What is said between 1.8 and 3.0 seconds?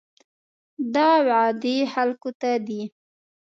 خلکو ته دي.